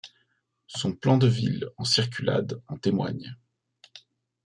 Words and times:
Son 0.65 0.93
plan 0.95 1.19
de 1.19 1.27
ville 1.27 1.69
en 1.77 1.83
circulade 1.83 2.59
en 2.67 2.75
témoigne. 2.79 3.37